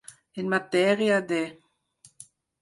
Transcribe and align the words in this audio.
En 0.43 0.47
matèria 0.53 1.19
de. 1.33 1.43